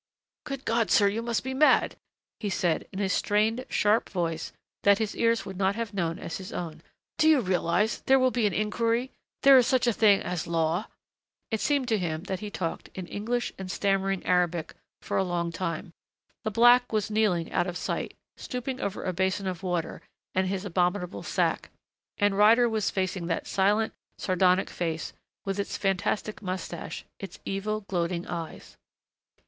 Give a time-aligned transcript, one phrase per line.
[0.45, 1.95] "Good God, sir, you must be mad,"
[2.39, 6.37] he said in a strained sharp voice that his ears would not have known as
[6.37, 6.81] his own.
[7.19, 9.11] "Do you realize there will be an inquiry
[9.43, 10.87] there is such a thing as law"
[11.51, 15.51] It seemed to him that he talked, in English and stammering Arabic, for a long
[15.51, 15.93] time.
[16.43, 20.01] The black was kneeling, out of sight, stooping over a basin of water
[20.33, 21.69] and his abominable sack,
[22.17, 25.13] and Ryder was facing that silent, sardonic face,
[25.45, 28.77] with its fantastic mustache, its evil, gloating eyes....